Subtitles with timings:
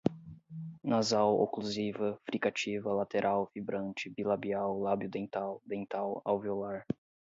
[0.91, 6.83] Nasal, oclusiva, fricativa, lateral, vibrante, bilabial, labio-dental, dental, alveolar